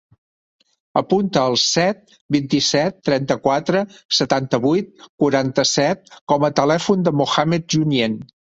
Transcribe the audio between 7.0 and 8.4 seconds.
del Mohamed Junyent.